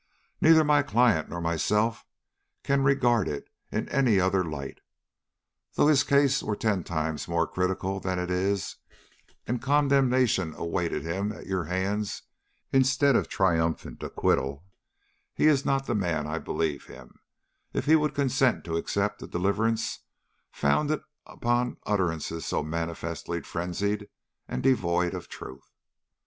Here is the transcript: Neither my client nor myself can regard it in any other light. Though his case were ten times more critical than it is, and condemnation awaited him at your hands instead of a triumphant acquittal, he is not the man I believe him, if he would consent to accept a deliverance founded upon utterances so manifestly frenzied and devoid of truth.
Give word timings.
Neither 0.41 0.63
my 0.63 0.81
client 0.81 1.29
nor 1.29 1.39
myself 1.41 2.07
can 2.63 2.81
regard 2.83 3.27
it 3.27 3.47
in 3.71 3.87
any 3.89 4.19
other 4.19 4.43
light. 4.43 4.79
Though 5.75 5.85
his 5.85 6.01
case 6.03 6.41
were 6.41 6.55
ten 6.55 6.83
times 6.83 7.27
more 7.27 7.45
critical 7.45 7.99
than 7.99 8.17
it 8.17 8.31
is, 8.31 8.77
and 9.45 9.61
condemnation 9.61 10.55
awaited 10.55 11.03
him 11.03 11.31
at 11.31 11.45
your 11.45 11.65
hands 11.65 12.23
instead 12.73 13.15
of 13.15 13.25
a 13.25 13.27
triumphant 13.27 14.01
acquittal, 14.01 14.65
he 15.35 15.45
is 15.45 15.65
not 15.65 15.85
the 15.85 15.93
man 15.93 16.25
I 16.25 16.39
believe 16.39 16.87
him, 16.87 17.19
if 17.71 17.85
he 17.85 17.95
would 17.95 18.15
consent 18.15 18.63
to 18.63 18.77
accept 18.77 19.21
a 19.21 19.27
deliverance 19.27 19.99
founded 20.51 21.01
upon 21.27 21.77
utterances 21.85 22.47
so 22.47 22.63
manifestly 22.63 23.41
frenzied 23.43 24.09
and 24.47 24.63
devoid 24.63 25.13
of 25.13 25.27
truth. 25.27 25.71